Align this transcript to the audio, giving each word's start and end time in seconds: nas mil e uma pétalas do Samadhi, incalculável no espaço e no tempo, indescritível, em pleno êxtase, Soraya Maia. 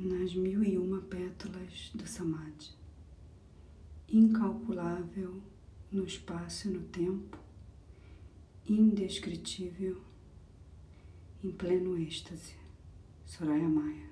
nas 0.00 0.34
mil 0.34 0.64
e 0.64 0.78
uma 0.78 1.00
pétalas 1.02 1.90
do 1.94 2.06
Samadhi, 2.06 2.70
incalculável 4.08 5.42
no 5.92 6.04
espaço 6.04 6.68
e 6.68 6.70
no 6.70 6.82
tempo, 6.82 7.38
indescritível, 8.66 10.00
em 11.42 11.50
pleno 11.50 11.98
êxtase, 11.98 12.54
Soraya 13.26 13.68
Maia. 13.68 14.09